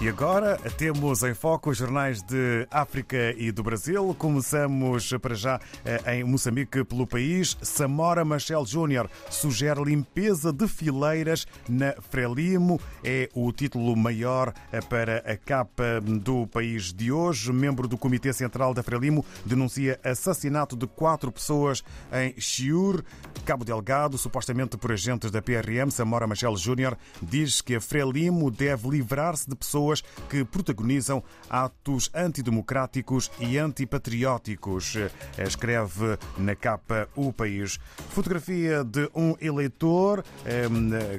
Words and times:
E 0.00 0.08
agora 0.08 0.56
temos 0.78 1.22
em 1.22 1.34
foco 1.34 1.70
os 1.70 1.76
jornais 1.76 2.22
de 2.22 2.66
África 2.70 3.34
e 3.36 3.52
do 3.52 3.62
Brasil. 3.62 4.16
Começamos 4.18 5.12
para 5.20 5.34
já 5.34 5.60
eh, 5.84 6.16
em 6.16 6.24
Moçambique 6.24 6.82
pelo 6.84 7.06
país. 7.06 7.58
Samora 7.60 8.24
Machel 8.24 8.64
Júnior 8.64 9.10
sugere 9.28 9.84
limpeza 9.84 10.54
de 10.54 10.66
fileiras 10.66 11.46
na 11.68 11.92
Frelimo. 12.00 12.80
É 13.04 13.28
o 13.34 13.52
título 13.52 13.94
maior 13.94 14.54
eh, 14.72 14.80
para 14.80 15.18
a 15.18 15.36
capa 15.36 16.00
do 16.00 16.46
país 16.46 16.90
de 16.90 17.12
hoje. 17.12 17.52
Membro 17.52 17.86
do 17.86 17.98
Comitê 17.98 18.32
Central 18.32 18.72
da 18.72 18.82
Frelimo 18.82 19.22
denuncia 19.44 20.00
assassinato 20.02 20.74
de 20.74 20.86
quatro 20.86 21.30
pessoas 21.30 21.84
em 22.10 22.34
Chiur, 22.40 23.04
Cabo 23.44 23.64
Delgado, 23.66 24.16
supostamente 24.16 24.78
por 24.78 24.92
agentes 24.92 25.30
da 25.30 25.42
PRM. 25.42 25.90
Samora 25.90 26.26
Machel 26.26 26.56
Júnior 26.56 26.96
diz 27.20 27.60
que 27.60 27.74
a 27.74 27.80
Frelimo 27.80 28.50
deve 28.50 28.88
livrar-se 28.88 29.41
de 29.48 29.56
pessoas 29.56 30.02
que 30.28 30.44
protagonizam 30.44 31.22
atos 31.48 32.10
antidemocráticos 32.14 33.30
e 33.38 33.58
antipatrióticos. 33.58 34.96
Escreve 35.38 36.18
na 36.38 36.54
capa 36.54 37.08
o 37.14 37.32
país. 37.32 37.78
Fotografia 38.10 38.84
de 38.84 39.10
um 39.14 39.34
eleitor 39.40 40.24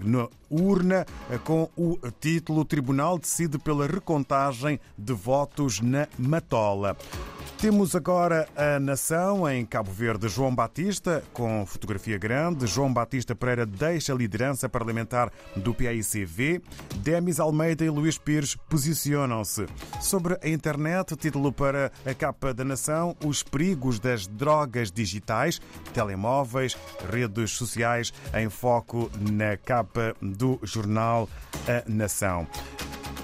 na 0.04 0.28
urna 0.62 1.06
com 1.44 1.70
o 1.76 1.98
título 2.20 2.64
Tribunal 2.64 3.18
decide 3.18 3.58
pela 3.58 3.88
recontagem 3.88 4.80
de 4.98 5.14
votos 5.14 5.82
na 5.82 6.08
Matola. 6.18 6.96
Temos 7.64 7.96
agora 7.96 8.46
a 8.58 8.78
nação 8.78 9.50
em 9.50 9.66
Cabo 9.66 9.90
Verde. 9.90 10.28
João 10.28 10.54
Batista, 10.54 11.24
com 11.32 11.66
fotografia 11.66 12.18
grande. 12.18 12.68
João 12.68 12.94
Batista 12.94 13.34
Pereira 13.34 13.66
deixa 13.66 14.12
a 14.12 14.16
liderança 14.18 14.68
parlamentar 14.68 15.32
do 15.56 15.74
PAICV. 15.74 16.62
Demis 16.98 17.40
Almeida 17.40 17.86
e 17.86 17.90
Luís 17.90 18.18
Pires 18.18 18.58
posicionam-se. 18.70 19.66
Sobre 20.02 20.38
a 20.44 20.50
internet, 20.50 21.16
título 21.16 21.54
para 21.54 21.90
a 22.06 22.14
capa 22.14 22.54
da 22.54 22.66
nação: 22.66 23.16
Os 23.24 23.42
perigos 23.42 23.98
das 23.98 24.28
drogas 24.28 24.92
digitais, 24.92 25.62
telemóveis, 25.94 26.76
redes 27.10 27.52
sociais, 27.52 28.12
em 28.34 28.50
foco 28.50 29.10
na 29.18 29.56
capa 29.56 30.14
do 30.22 30.43
jornal 30.64 31.30
A 31.68 31.84
Nação. 31.88 32.48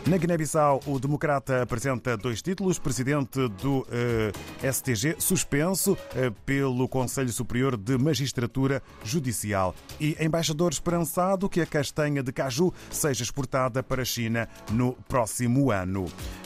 Na 0.08 0.18
Guiné-Bissau, 0.18 0.80
o 0.88 0.98
democrata 0.98 1.62
apresenta 1.62 2.18
dois 2.18 2.42
títulos. 2.42 2.80
Presidente 2.80 3.48
do 3.62 3.86
eh, 3.92 4.32
STG, 4.72 5.16
suspenso 5.20 5.98
eh, 6.16 6.32
pelo 6.46 6.88
Conselho 6.88 7.32
Superior 7.32 7.78
de 7.78 7.98
Magistratura 7.98 8.82
Judicial. 9.04 9.76
E 10.00 10.16
embaixador 10.20 10.72
esperançado 10.72 11.50
que 11.50 11.62
a 11.62 11.66
castanha 11.66 12.24
de 12.24 12.32
caju 12.32 12.74
seja 12.90 13.24
exportada 13.24 13.84
para 13.84 14.02
a 14.02 14.06
China 14.06 14.48
no 14.72 14.94
próximo 15.08 15.70
ano. 15.70 16.06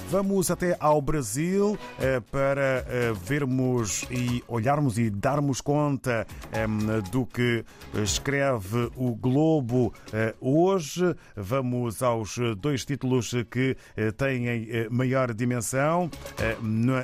Vamos 0.10 0.52
até 0.52 0.76
ao 0.80 1.02
Brasil 1.02 1.78
eh, 2.00 2.20
para 2.20 2.86
vermos 3.24 4.06
e 4.12 4.44
olharmos 4.48 4.98
e 4.98 5.10
darmos 5.10 5.62
conta 5.62 6.28
do 7.12 7.26
que 7.26 7.64
escreve 8.04 8.92
o 8.96 9.16
Globo 9.16 9.94
hoje. 10.42 11.16
Vamos 11.36 12.04
aos 12.04 12.36
dois 12.60 12.86
títulos 12.86 13.34
que 13.44 13.76
eh, 13.96 14.12
têm 14.12 14.48
eh, 14.48 14.88
maior 14.90 15.34
dimensão 15.34 16.10
eh, 16.40 16.58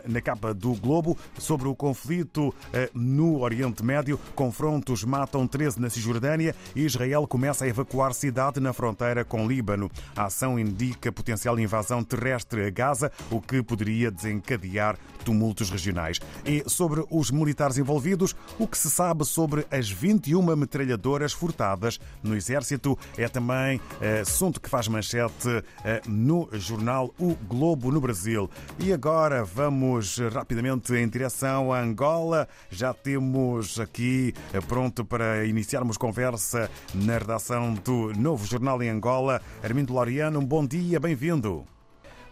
na 0.06 0.22
capa 0.22 0.54
do 0.54 0.74
Globo 0.76 1.18
sobre 1.38 1.68
o 1.68 1.76
conflito 1.76 2.54
no 2.94 3.42
Oriente 3.42 3.84
Médio. 3.84 4.20
Confrontos 4.36 5.04
matam 5.04 5.48
13 5.48 5.80
na 5.80 5.90
Cisjordânia 5.90 6.56
e 6.76 6.86
Israel 6.86 7.28
começa 7.28 7.66
a 7.66 7.68
evacuar 7.68 8.14
cidade 8.14 8.60
na 8.60 8.74
fronteira 8.74 9.24
com 9.24 9.48
Líbano. 9.48 9.90
A 10.16 10.26
ação 10.26 10.60
indica 10.60 11.12
potencial 11.12 11.60
invasão 11.60 12.04
terrestre 12.04 12.66
a 12.66 12.70
Gaza, 12.70 13.12
o 13.32 13.42
que 13.42 13.62
poderia 13.64 14.12
desencadear 14.12 14.98
tumultos 15.24 15.70
regionais. 15.70 16.20
E 16.46 16.64
sobre 16.68 17.04
os 17.10 17.32
militares 17.32 17.78
envolvidos, 17.78 18.36
o 18.58 18.68
que 18.68 18.78
se 18.78 18.90
sabe 18.90 19.26
sobre 19.26 19.66
as 19.72 19.90
21 19.90 20.56
metralhadoras 20.56 21.34
furtadas 21.34 22.00
no 22.24 22.36
Exército 22.36 22.98
é 23.18 23.28
também 23.28 23.80
assunto 24.22 24.60
que 24.60 24.70
faz 24.70 24.88
manchete 24.88 25.64
no 26.08 26.29
jornal 26.54 27.14
O 27.20 27.36
Globo 27.48 27.92
no 27.92 28.00
Brasil. 28.00 28.50
E 28.78 28.94
agora 28.94 29.44
vamos 29.44 30.18
rapidamente 30.32 30.94
em 30.94 31.08
direção 31.08 31.74
a 31.74 31.80
Angola. 31.82 32.48
Já 32.70 32.94
temos 32.94 33.80
aqui 33.80 34.34
eh, 34.54 34.62
pronto 34.62 35.04
para 35.04 35.46
iniciarmos 35.46 35.98
conversa 35.98 36.70
na 36.94 37.18
redação 37.18 37.74
do 37.74 38.14
novo 38.14 38.46
jornal 38.46 38.82
em 38.84 38.90
Angola. 38.90 39.42
Armindo 39.64 39.94
Loriano, 39.94 40.40
um 40.40 40.46
bom 40.46 40.66
dia, 40.66 41.00
bem-vindo. 41.00 41.66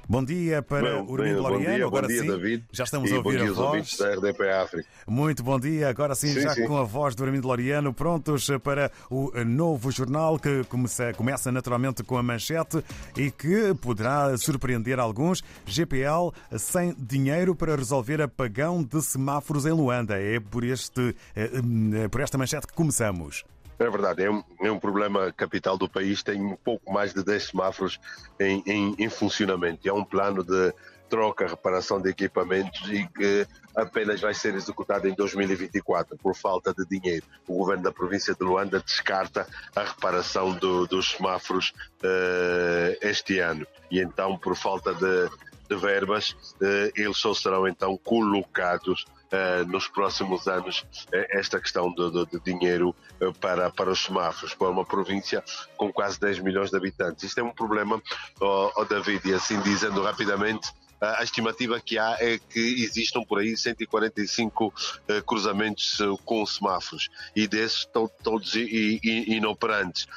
Bom 0.10 0.24
dia 0.24 0.62
para 0.62 1.04
o 1.04 1.12
Urmindo 1.12 1.42
Loriano. 1.42 1.86
Agora 1.86 2.08
dia, 2.08 2.22
sim, 2.22 2.28
David. 2.28 2.64
já 2.72 2.86
estamos 2.86 3.12
a 3.12 3.18
ouvir 3.18 3.42
a 3.42 3.52
voz. 3.52 3.98
Da 3.98 4.14
RDP 4.14 4.50
África. 4.50 4.90
Muito 5.06 5.44
bom 5.44 5.60
dia. 5.60 5.90
Agora 5.90 6.16
sim, 6.16 6.30
sim 6.34 6.40
já 6.40 6.54
sim. 6.54 6.66
com 6.66 6.78
a 6.78 6.84
voz 6.84 7.14
do 7.14 7.24
Urmindo 7.26 7.46
Loriano, 7.46 7.94
prontos 7.94 8.48
para 8.64 8.90
o 9.10 9.32
novo 9.44 9.92
jornal 9.92 10.40
que 10.40 10.64
começa, 10.70 11.12
começa 11.14 11.52
naturalmente 11.52 12.04
com 12.04 12.18
a 12.18 12.24
manchete 12.24 12.82
e 13.18 13.30
que 13.30 13.74
poderá 13.82 14.38
surpreender 14.38 14.98
alguns. 14.98 15.44
GPL 15.66 16.32
sem 16.58 16.96
dinheiro 16.98 17.54
para 17.54 17.76
resolver 17.76 18.22
apagão 18.22 18.82
de 18.82 19.02
semáforos 19.02 19.66
em 19.66 19.72
Luanda. 19.72 20.18
É 20.18 20.40
por, 20.40 20.64
este, 20.64 21.14
eh, 21.36 21.52
eh, 21.54 22.08
por 22.08 22.22
esta 22.22 22.38
manchete 22.38 22.66
que 22.66 22.74
começamos. 22.74 23.44
É 23.80 23.90
verdade, 23.90 24.24
é 24.24 24.32
um, 24.32 24.44
é 24.62 24.72
um, 24.72 24.80
problema 24.80 25.32
capital 25.32 25.78
do 25.78 25.88
país, 25.88 26.24
tem 26.24 26.42
um 26.42 26.56
pouco 26.56 26.92
mais 26.92 27.14
de 27.14 27.24
10 27.24 27.50
semáforos 27.50 28.00
em, 28.40 28.64
em, 28.66 28.96
em 28.98 29.10
funcionamento. 29.10 29.88
É 29.88 29.94
um 29.94 30.04
plano 30.04 30.44
de 30.44 30.74
troca, 31.08 31.48
reparação 31.48 32.02
de 32.02 32.10
equipamentos 32.10 32.90
e 32.90 33.08
que 33.08 33.48
apenas 33.76 34.20
vai 34.22 34.34
ser 34.34 34.56
executado 34.56 35.08
em 35.08 35.14
2024 35.14 36.18
por 36.18 36.36
falta 36.36 36.74
de 36.74 36.86
dinheiro. 36.86 37.26
O 37.48 37.58
governo 37.58 37.84
da 37.84 37.92
província 37.92 38.34
de 38.34 38.44
Luanda 38.44 38.80
descarta 38.80 39.48
a 39.76 39.84
reparação 39.84 40.54
do, 40.54 40.88
dos 40.88 41.12
semáforos 41.12 41.74
uh, 42.04 42.98
este 43.02 43.40
ano 43.40 43.66
e 43.90 44.00
então 44.00 44.38
por 44.38 44.56
falta 44.56 44.94
de, 44.94 45.30
de 45.70 45.76
verbas 45.76 46.32
uh, 46.32 46.92
eles 46.96 47.18
só 47.18 47.34
serão 47.34 47.68
então 47.68 47.98
colocados 47.98 49.06
nos 49.68 49.88
próximos 49.88 50.48
anos 50.48 50.86
uh, 51.08 51.26
esta 51.32 51.60
questão 51.60 51.94
de, 51.94 52.12
de, 52.12 52.26
de 52.26 52.40
dinheiro 52.40 52.96
uh, 53.22 53.34
para, 53.34 53.70
para 53.70 53.92
os 53.92 54.04
semáforos, 54.04 54.54
para 54.54 54.70
uma 54.70 54.86
província 54.86 55.44
com 55.76 55.92
quase 55.92 56.20
10 56.20 56.40
milhões 56.40 56.70
de 56.70 56.78
habitantes. 56.78 57.24
Isto 57.24 57.40
é 57.40 57.44
um 57.44 57.54
problema, 57.54 58.02
oh, 58.40 58.72
oh 58.76 58.86
David, 58.86 59.28
e 59.28 59.34
assim 59.34 59.60
dizendo 59.62 60.02
rapidamente, 60.02 60.72
a 61.00 61.22
estimativa 61.24 61.80
que 61.80 62.00
há 62.00 62.18
é 62.20 62.40
que 62.40 62.84
existam 62.84 63.22
por 63.22 63.38
aí 63.38 63.56
145 63.56 64.66
uh, 64.66 65.24
cruzamentos 65.26 66.00
com 66.26 66.44
semáforos 66.44 67.10
e 67.36 67.48
desses 67.48 67.80
estão 67.80 68.10
todos 68.24 68.56
inoperantes. 68.56 70.08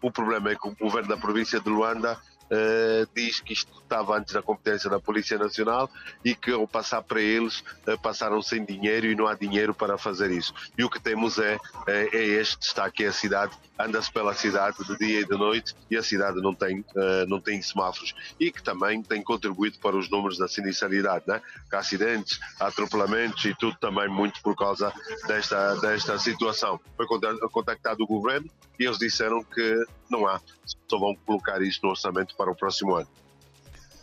O 0.00 0.12
problema 0.12 0.50
é 0.50 0.54
que 0.54 0.68
o 0.68 0.76
governo 0.76 1.08
da 1.08 1.16
província 1.16 1.58
de 1.58 1.68
Luanda 1.68 2.16
Uh, 2.44 3.08
diz 3.14 3.40
que 3.40 3.52
isto 3.52 3.72
estava 3.82 4.18
antes 4.18 4.34
da 4.34 4.42
competência 4.42 4.90
da 4.90 5.00
Polícia 5.00 5.38
Nacional 5.38 5.90
e 6.24 6.34
que 6.34 6.50
ao 6.50 6.68
passar 6.68 7.02
para 7.02 7.20
eles 7.20 7.60
uh, 7.86 7.98
passaram 8.02 8.42
sem 8.42 8.64
dinheiro 8.64 9.06
e 9.06 9.14
não 9.14 9.26
há 9.26 9.34
dinheiro 9.34 9.74
para 9.74 9.96
fazer 9.96 10.30
isso. 10.30 10.52
E 10.76 10.84
o 10.84 10.90
que 10.90 11.00
temos 11.00 11.38
é, 11.38 11.58
é, 11.86 12.16
é 12.16 12.24
este, 12.24 12.66
está 12.66 12.84
aqui 12.84 13.04
a 13.06 13.12
cidade, 13.12 13.56
anda-se 13.78 14.12
pela 14.12 14.34
cidade 14.34 14.76
de 14.84 14.96
dia 14.98 15.20
e 15.20 15.24
de 15.24 15.36
noite 15.36 15.74
e 15.90 15.96
a 15.96 16.02
cidade 16.02 16.40
não 16.40 16.54
tem, 16.54 16.80
uh, 16.80 17.26
não 17.28 17.40
tem 17.40 17.60
semáforos 17.62 18.14
e 18.38 18.52
que 18.52 18.62
também 18.62 19.02
tem 19.02 19.22
contribuído 19.22 19.78
para 19.78 19.96
os 19.96 20.10
números 20.10 20.38
da 20.38 20.46
sinistralidade, 20.46 21.24
né? 21.26 21.40
que 21.68 21.76
há 21.76 21.78
acidentes, 21.78 22.38
há 22.60 22.66
atropelamentos 22.66 23.44
e 23.44 23.54
tudo 23.54 23.76
também 23.78 24.08
muito 24.08 24.42
por 24.42 24.54
causa 24.54 24.92
desta, 25.26 25.76
desta 25.76 26.18
situação. 26.18 26.78
Foi 26.96 27.06
contactado 27.50 28.02
o 28.04 28.06
governo 28.06 28.50
e 28.78 28.84
eles 28.84 28.98
disseram 28.98 29.42
que 29.42 29.84
não 30.10 30.26
há, 30.26 30.40
só 30.88 30.98
vão 30.98 31.14
colocar 31.26 31.60
isto 31.62 31.82
no 31.84 31.90
orçamento 31.90 32.34
para 32.36 32.50
o 32.50 32.54
próximo 32.54 32.96
ano. 32.96 33.08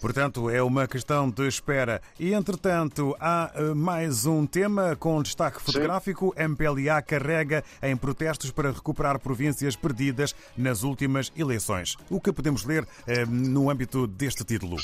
Portanto, 0.01 0.49
é 0.49 0.63
uma 0.63 0.87
questão 0.87 1.29
de 1.29 1.47
espera. 1.47 2.01
E, 2.19 2.33
entretanto, 2.33 3.15
há 3.19 3.51
eh, 3.53 3.73
mais 3.75 4.25
um 4.25 4.47
tema 4.47 4.95
com 4.95 5.21
destaque 5.21 5.61
fotográfico. 5.61 6.33
Sim. 6.35 6.43
MPLA 6.45 6.99
carrega 7.03 7.63
em 7.83 7.95
protestos 7.95 8.49
para 8.49 8.71
recuperar 8.71 9.19
províncias 9.19 9.75
perdidas 9.75 10.35
nas 10.57 10.81
últimas 10.81 11.31
eleições. 11.37 11.95
O 12.09 12.19
que 12.19 12.33
podemos 12.33 12.65
ler 12.65 12.87
eh, 13.05 13.25
no 13.27 13.69
âmbito 13.69 14.07
deste 14.07 14.43
título? 14.43 14.77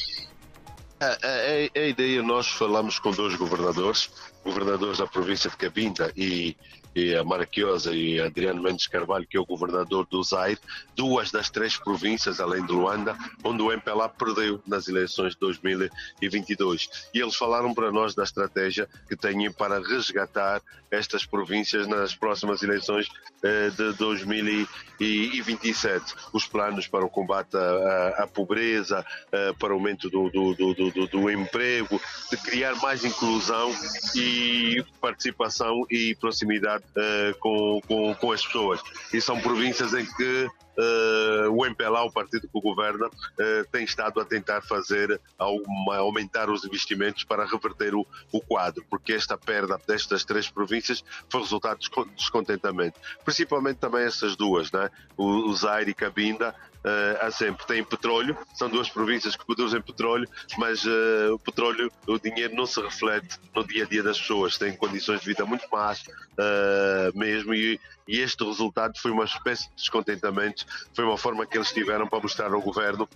A, 0.99 1.05
a, 1.05 1.79
a, 1.79 1.87
ideia, 1.87 2.21
nós 2.21 2.47
falamos 2.47 2.99
com 2.99 3.09
dois 3.11 3.35
governadores, 3.35 4.11
governadores 4.47 4.99
da 4.99 5.07
província 5.07 5.49
de 5.49 5.57
Cabinda 5.57 6.13
e 6.15 6.55
e 6.97 7.15
a 7.15 7.23
Maraquiosa 7.23 7.93
e 7.93 8.19
Adriano 8.19 8.63
Mendes 8.63 8.87
Carvalho, 8.87 9.27
que 9.27 9.37
é 9.37 9.39
o 9.39 9.45
governador 9.45 10.07
do 10.09 10.23
Zaire, 10.23 10.59
duas 10.95 11.29
das 11.29 11.47
três 11.47 11.77
províncias, 11.77 12.39
além 12.39 12.65
de 12.65 12.71
Luanda, 12.71 13.15
onde 13.43 13.61
o 13.61 13.71
MPLA 13.71 14.09
perdeu 14.09 14.59
nas 14.65 14.87
eleições 14.87 15.33
de 15.33 15.39
2022. 15.39 16.89
E 17.13 17.19
eles 17.19 17.35
falaram 17.35 17.75
para 17.75 17.91
nós 17.91 18.15
da 18.15 18.23
estratégia 18.23 18.89
que 19.07 19.15
têm 19.15 19.51
para 19.51 19.79
resgatar 19.79 20.59
estas 20.89 21.25
províncias 21.25 21.85
nas 21.85 22.15
próximas 22.15 22.63
eleições 22.63 23.07
eh, 23.43 23.69
de 23.69 23.93
2027. 23.93 26.15
Os 26.33 26.47
planos 26.47 26.87
para 26.87 27.05
o 27.05 27.09
combate 27.09 27.55
à, 27.55 28.23
à 28.23 28.27
pobreza, 28.27 29.05
eh, 29.31 29.53
para 29.59 29.73
o 29.73 29.75
aumento 29.75 30.09
do, 30.09 30.27
do, 30.29 30.55
do, 30.55 30.73
do, 30.73 31.07
do 31.07 31.29
emprego, 31.29 32.01
de 32.31 32.37
criar 32.37 32.73
mais 32.77 33.05
inclusão 33.05 33.71
e 34.15 34.36
participação 34.99 35.85
e 35.89 36.15
proximidade 36.15 36.83
uh, 36.95 37.37
com, 37.39 37.81
com, 37.87 38.15
com, 38.15 38.31
as 38.31 38.45
pessoas. 38.45 38.81
E 39.13 39.21
são 39.21 39.39
províncias 39.39 39.93
em 39.93 40.05
que 40.05 40.45
uh, 40.77 41.51
o 41.51 41.65
MPLA, 41.65 42.03
o 42.03 42.11
partido 42.11 42.47
que 42.47 42.61
governa, 42.61 43.07
uh, 43.07 43.67
tem 43.71 43.83
estado 43.83 44.19
a 44.19 44.25
tentar 44.25 44.61
fazer, 44.61 45.19
aumentar 45.37 46.49
os 46.49 46.63
investimentos 46.65 47.23
para 47.23 47.45
reverter 47.45 47.95
o, 47.95 48.05
o 48.31 48.41
quadro, 48.41 48.85
porque 48.89 49.13
esta 49.13 49.37
perda 49.37 49.79
destas 49.87 50.23
três 50.23 50.49
províncias 50.49 51.03
foi 51.29 51.41
resultado 51.41 51.79
de 51.79 51.89
descontentamento. 52.15 52.99
Principalmente 53.23 53.77
também 53.77 54.03
essas 54.03 54.35
duas, 54.35 54.71
né? 54.71 54.89
o, 55.15 55.49
o 55.49 55.53
Zaire 55.55 55.91
e 55.91 55.93
Cabinda, 55.93 56.53
há 57.21 57.31
sempre. 57.31 57.65
Tem 57.65 57.83
petróleo, 57.83 58.37
são 58.53 58.69
duas 58.69 58.89
províncias 58.89 59.35
que 59.35 59.45
produzem 59.45 59.81
petróleo, 59.81 60.27
mas 60.57 60.85
uh, 60.85 61.33
o 61.33 61.39
petróleo, 61.39 61.91
o 62.07 62.19
dinheiro 62.19 62.55
não 62.55 62.65
se 62.65 62.81
reflete 62.81 63.39
no 63.55 63.65
dia 63.65 63.83
a 63.83 63.87
dia 63.87 64.03
das 64.03 64.19
pessoas, 64.19 64.57
têm 64.57 64.75
condições 64.75 65.21
de 65.21 65.27
vida 65.27 65.45
muito 65.45 65.67
más 65.71 66.01
uh, 66.01 67.17
mesmo, 67.17 67.53
e, 67.53 67.79
e, 68.07 68.19
este 68.19 68.43
resultado 68.43 68.97
foi 68.99 69.11
uma 69.11 69.25
espécie 69.25 69.69
de 69.69 69.75
descontentamento, 69.75 70.65
foi 70.93 71.05
uma 71.05 71.17
forma 71.17 71.45
que 71.45 71.57
eles 71.57 71.71
tiveram 71.71 72.07
para 72.07 72.19
mostrar 72.19 72.53
ao 72.53 72.61
governo 72.61 73.07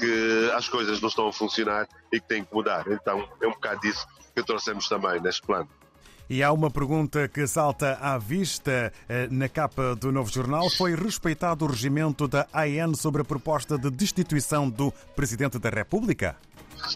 que 0.00 0.50
as 0.54 0.68
coisas 0.68 1.00
não 1.00 1.08
estão 1.08 1.28
a 1.28 1.32
funcionar 1.32 1.86
e 2.12 2.20
que 2.20 2.26
têm 2.26 2.44
que 2.44 2.54
mudar. 2.54 2.86
Então 2.88 3.28
é 3.42 3.46
um 3.46 3.52
bocado 3.52 3.80
disso 3.80 4.06
que 4.34 4.42
trouxemos 4.42 4.88
também 4.88 5.20
neste 5.20 5.42
plano. 5.42 5.68
E 6.30 6.42
há 6.42 6.52
uma 6.52 6.70
pergunta 6.70 7.26
que 7.26 7.46
salta 7.46 7.98
à 8.02 8.18
vista 8.18 8.92
eh, 9.08 9.28
na 9.30 9.48
capa 9.48 9.96
do 9.96 10.12
novo 10.12 10.30
jornal. 10.30 10.68
Foi 10.68 10.94
respeitado 10.94 11.64
o 11.64 11.68
regimento 11.68 12.28
da 12.28 12.46
AN 12.52 12.94
sobre 12.94 13.22
a 13.22 13.24
proposta 13.24 13.78
de 13.78 13.90
destituição 13.90 14.68
do 14.68 14.92
Presidente 15.16 15.58
da 15.58 15.70
República? 15.70 16.36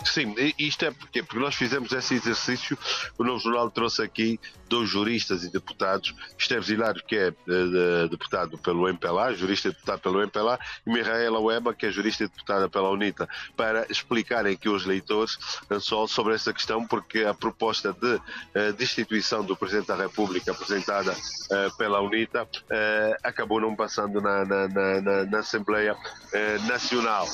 Sim, 0.05 0.35
isto 0.59 0.85
é 0.85 0.91
porque, 0.91 1.23
porque 1.23 1.39
nós 1.39 1.55
fizemos 1.55 1.93
esse 1.93 2.15
exercício. 2.15 2.79
O 3.19 3.25
Novo 3.25 3.41
Jornal 3.41 3.71
trouxe 3.71 4.03
aqui 4.03 4.39
dois 4.73 4.89
juristas 4.89 5.45
e 5.45 5.53
deputados, 5.53 6.15
Esteves 6.39 6.71
Hilário, 6.71 7.03
que 7.07 7.15
é 7.15 7.29
uh, 7.29 8.09
deputado 8.09 8.57
pelo 8.57 8.89
MPLA, 8.89 9.35
jurista 9.35 9.69
e 9.69 9.71
deputado 9.71 10.01
pelo 10.01 10.23
MPLA, 10.23 10.59
e 10.87 10.91
Mihaela 10.91 11.39
Weba, 11.41 11.75
que 11.75 11.85
é 11.85 11.91
jurista 11.91 12.25
e 12.25 12.29
deputada 12.29 12.71
pela 12.71 12.89
UNITA, 12.89 13.29
para 13.55 13.87
explicarem 13.91 14.55
aqui 14.55 14.69
aos 14.69 14.87
leitores 14.87 15.37
uh, 15.71 15.79
só 15.79 16.07
sobre 16.07 16.35
essa 16.35 16.55
questão, 16.55 16.87
porque 16.87 17.21
a 17.21 17.35
proposta 17.35 17.93
de 17.93 18.15
uh, 18.15 18.73
destituição 18.75 19.45
do 19.45 19.55
Presidente 19.55 19.89
da 19.89 19.97
República 19.97 20.53
apresentada 20.53 21.15
pela 21.77 22.01
UNITA 22.01 22.49
acabou 23.23 23.61
não 23.61 23.75
passando 23.75 24.21
na, 24.21 24.45
na, 24.45 24.69
na, 24.69 25.25
na 25.27 25.39
Assembleia 25.39 25.97
Nacional. 26.67 27.27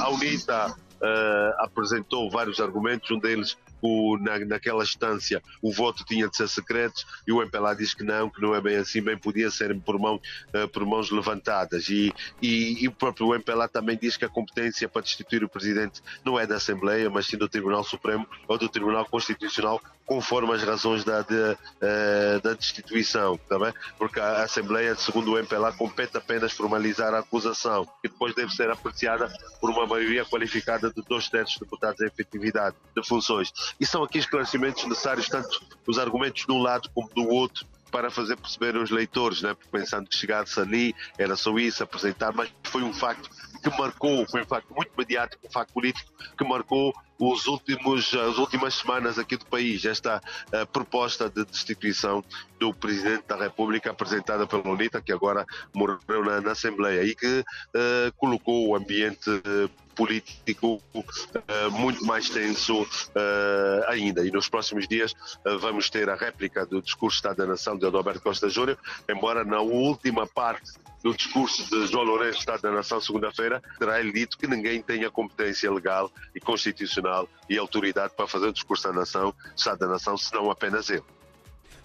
a 0.00 0.08
UNITA 0.08 0.74
uh, 1.04 1.62
apresentou 1.62 2.30
vários 2.30 2.60
argumentos, 2.60 3.10
um 3.10 3.18
deles 3.18 3.56
o, 3.82 4.16
na, 4.18 4.38
naquela 4.38 4.82
instância 4.82 5.42
o 5.60 5.70
voto 5.70 6.04
tinha 6.06 6.26
de 6.26 6.36
ser 6.36 6.48
secreto 6.48 7.04
e 7.26 7.32
o 7.32 7.42
MPLA 7.42 7.76
diz 7.76 7.92
que 7.92 8.02
não, 8.02 8.30
que 8.30 8.40
não 8.40 8.54
é 8.54 8.60
bem 8.60 8.76
assim, 8.76 9.02
bem 9.02 9.16
podia 9.16 9.50
ser 9.50 9.78
por, 9.80 9.98
mão, 9.98 10.16
uh, 10.54 10.68
por 10.68 10.86
mãos 10.86 11.10
levantadas. 11.10 11.88
E, 11.88 12.12
e, 12.40 12.82
e, 12.82 12.88
o 12.88 12.92
próprio 12.92 13.34
MPLA 13.34 13.68
também 13.68 13.98
diz 14.00 14.16
que 14.16 14.24
a 14.24 14.28
competência 14.28 14.88
para 14.88 15.02
destituir 15.02 15.44
o 15.44 15.48
presidente 15.48 16.00
não 16.24 16.40
é 16.40 16.46
da 16.46 16.56
Assembleia, 16.56 17.10
mas 17.10 17.26
sim 17.26 17.36
do 17.36 17.48
Tribunal 17.48 17.84
Supremo 17.84 18.26
ou 18.48 18.56
do 18.56 18.68
Tribunal 18.68 19.04
Constitucional, 19.04 19.82
conforme 20.06 20.52
as 20.52 20.62
razões 20.62 21.04
da, 21.04 21.22
de, 21.22 21.34
uh, 21.34 22.40
da 22.42 22.52
destituição, 22.52 23.38
tá 23.48 23.58
bem? 23.58 23.72
porque 23.98 24.20
a 24.20 24.42
Assembleia, 24.42 24.94
segundo 24.94 25.32
o 25.32 25.38
MPLA, 25.38 25.72
compete 25.72 26.16
apenas 26.16 26.52
formalizar 26.52 27.14
a 27.14 27.20
acusação, 27.20 27.84
que 28.02 28.08
depois 28.08 28.34
deve 28.34 28.50
ser 28.50 28.70
apreciada 28.70 29.32
por 29.60 29.70
uma 29.70 29.86
maioria 29.86 30.24
qualificada 30.24 30.92
de 30.92 31.02
dois 31.02 31.28
terços 31.28 31.54
de 31.54 31.60
deputados 31.60 32.00
em 32.00 32.06
efetividade 32.06 32.76
de 32.94 33.06
funções. 33.06 33.52
E 33.80 33.86
são 33.86 34.02
aqui 34.02 34.18
esclarecimentos 34.18 34.84
necessários, 34.84 35.28
tanto 35.28 35.62
os 35.86 35.98
argumentos 35.98 36.44
de 36.44 36.52
um 36.52 36.58
lado 36.58 36.88
como 36.94 37.08
do 37.14 37.28
outro, 37.28 37.66
para 37.94 38.10
fazer 38.10 38.36
perceber 38.36 38.74
aos 38.74 38.90
leitores, 38.90 39.40
né? 39.40 39.56
pensando 39.70 40.08
que 40.08 40.18
chegasse 40.18 40.58
ali 40.58 40.92
era 41.16 41.36
só 41.36 41.56
isso, 41.56 41.80
apresentar, 41.80 42.32
mas 42.34 42.52
foi 42.64 42.82
um 42.82 42.92
facto 42.92 43.30
que 43.62 43.70
marcou, 43.78 44.26
foi 44.28 44.42
um 44.42 44.46
facto 44.46 44.74
muito 44.74 44.90
mediático, 44.98 45.46
um 45.46 45.50
facto 45.50 45.72
político 45.72 46.10
que 46.36 46.44
marcou 46.44 46.92
os 47.18 47.46
últimos, 47.46 48.14
as 48.14 48.38
últimas 48.38 48.74
semanas 48.74 49.18
aqui 49.18 49.36
do 49.36 49.46
país, 49.46 49.84
esta 49.84 50.18
uh, 50.18 50.66
proposta 50.66 51.28
de 51.28 51.44
destituição 51.44 52.24
do 52.58 52.72
Presidente 52.72 53.24
da 53.26 53.36
República 53.36 53.90
apresentada 53.90 54.46
pela 54.46 54.68
UNITA, 54.68 55.00
que 55.00 55.12
agora 55.12 55.44
morreu 55.72 56.24
na, 56.24 56.40
na 56.40 56.52
Assembleia 56.52 57.04
e 57.04 57.14
que 57.14 57.40
uh, 57.40 58.12
colocou 58.16 58.68
o 58.68 58.76
ambiente 58.76 59.30
uh, 59.30 59.70
político 59.94 60.82
uh, 60.94 61.70
muito 61.70 62.04
mais 62.04 62.28
tenso 62.28 62.82
uh, 62.82 63.88
ainda. 63.88 64.26
E 64.26 64.30
nos 64.30 64.48
próximos 64.48 64.88
dias 64.88 65.12
uh, 65.12 65.58
vamos 65.58 65.88
ter 65.88 66.08
a 66.10 66.14
réplica 66.14 66.66
do 66.66 66.82
discurso 66.82 67.16
Estado 67.16 67.36
da 67.36 67.46
Nação 67.46 67.78
de 67.78 67.86
Adalberto 67.86 68.20
Costa 68.20 68.48
Júnior, 68.48 68.78
embora 69.08 69.44
na 69.44 69.60
última 69.60 70.26
parte 70.26 70.72
do 71.02 71.14
discurso 71.14 71.68
de 71.68 71.86
João 71.86 72.02
Lourenço, 72.04 72.38
Estado 72.38 72.62
da 72.62 72.72
Nação, 72.72 72.98
segunda-feira, 72.98 73.62
terá 73.78 74.00
ele 74.00 74.10
dito 74.10 74.38
que 74.38 74.46
ninguém 74.46 74.80
tem 74.80 75.04
a 75.04 75.10
competência 75.10 75.70
legal 75.70 76.10
e 76.34 76.40
constitucional 76.40 77.03
e 77.48 77.58
autoridade 77.58 78.12
para 78.16 78.26
fazer 78.26 78.46
o 78.46 78.52
discurso 78.52 78.84
da 78.84 78.92
Nação, 78.92 79.34
Estado 79.56 79.78
da 79.78 79.88
Nação, 79.88 80.16
senão 80.16 80.50
apenas 80.50 80.88
ele. 80.90 81.02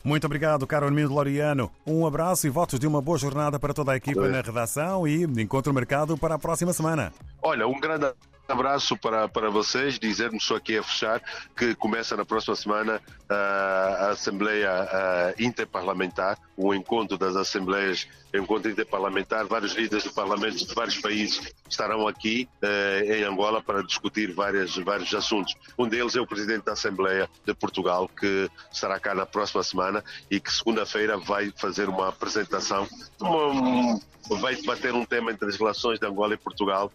Muito 0.04 0.25
obrigado, 0.25 0.66
caro 0.66 0.86
Armindo 0.86 1.13
Loriano. 1.13 1.69
Um 1.86 2.07
abraço 2.07 2.48
e 2.48 2.50
votos 2.50 2.80
de 2.80 2.88
uma 2.88 3.01
boa 3.01 3.18
jornada 3.18 3.60
para 3.60 3.74
toda 3.74 3.92
a 3.92 3.98
equipa 3.98 4.27
na 4.30 4.42
redação 4.42 5.07
e 5.07 5.24
encontro 5.24 5.74
marcado 5.74 6.18
para 6.18 6.36
a 6.36 6.39
próxima 6.39 6.71
semana. 6.71 7.12
Olha, 7.42 7.68
um 7.68 7.80
grande 7.80 8.06
abraço 8.51 8.98
para, 8.98 9.28
para 9.28 9.50
vocês, 9.50 10.00
dizer-nos 10.00 10.44
só 10.44 10.56
aqui 10.56 10.78
a 10.78 10.84
fechar 10.84 11.22
que 11.56 11.75
começa 11.75 12.16
na 12.18 12.25
próxima 12.25 12.56
semana 12.56 13.01
uh, 13.30 14.04
a 14.04 14.10
Assembleia 14.10 14.72
uh, 14.72 15.44
Interparlamentar, 15.44 16.38
o 16.57 16.74
encontro 16.74 17.18
das 17.18 17.36
Assembleias, 17.36 18.07
encontro 18.34 18.72
interparlamentar, 18.72 19.46
vários 19.48 19.74
líderes 19.74 20.04
de 20.04 20.12
parlamentos 20.12 20.66
de 20.66 20.74
vários 20.74 20.98
países 20.98 21.54
estarão 21.69 22.07
aqui 22.07 22.48
uh, 22.63 23.12
em 23.12 23.24
Angola 23.24 23.62
para 23.62 23.84
discutir 23.84 24.34
várias, 24.34 24.75
vários 24.78 25.13
assuntos. 25.13 25.56
Um 25.78 25.88
deles 25.88 26.16
é 26.16 26.22
o 26.22 26.28
Presidente 26.28 26.66
da 26.66 26.74
Assembleia 26.74 27.30
de 27.46 27.54
Portugal, 27.54 28.10
que 28.10 28.50
estará 28.72 29.00
cá 29.00 29.13
na 29.13 29.25
próxima 29.25 29.63
semana 29.63 30.04
e 30.30 30.40
que 30.40 30.51
segunda-feira 30.51 31.18
vai 31.18 31.51
fazer 31.56 31.88
uma 31.88 32.10
apresentação, 32.10 32.88
uma, 33.22 34.00
vai 34.40 34.56
debater 34.56 34.94
um 34.94 35.06
tema 35.06 35.31
entre 35.31 35.48
as 35.48 35.56
relações 35.56 36.00
de 36.00 36.06
Angola 36.06 36.34
e 36.34 36.38
Portugal, 36.38 36.92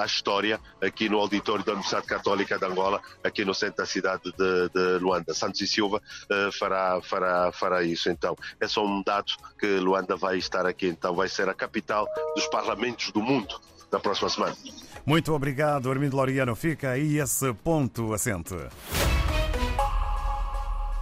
a 0.00 0.06
história, 0.06 0.58
aqui 0.90 1.08
no 1.08 1.18
auditório 1.18 1.64
da 1.64 1.72
Universidade 1.72 2.06
Católica 2.06 2.58
de 2.58 2.66
Angola, 2.66 3.00
aqui 3.24 3.44
no 3.44 3.54
centro 3.54 3.78
da 3.78 3.86
cidade 3.86 4.24
de, 4.24 4.68
de 4.68 4.98
Luanda. 4.98 5.32
Santos 5.32 5.60
e 5.60 5.66
Silva 5.66 5.96
uh, 5.98 6.52
fará, 6.52 7.00
fará, 7.00 7.52
fará 7.52 7.82
isso. 7.82 8.10
Então, 8.10 8.36
é 8.60 8.66
só 8.68 8.84
um 8.84 9.02
dado 9.02 9.32
que 9.58 9.66
Luanda 9.78 10.16
vai 10.16 10.36
estar 10.36 10.66
aqui. 10.66 10.88
Então, 10.88 11.14
vai 11.14 11.28
ser 11.28 11.48
a 11.48 11.54
capital 11.54 12.06
dos 12.34 12.46
parlamentos 12.48 13.12
do 13.12 13.22
mundo 13.22 13.60
na 13.90 13.98
próxima 13.98 14.28
semana. 14.28 14.56
Muito 15.06 15.32
obrigado, 15.32 15.90
Armindo 15.90 16.16
Loriano. 16.16 16.54
Fica 16.54 16.90
aí 16.90 17.18
esse 17.18 17.52
ponto 17.54 18.12
assente. 18.12 18.54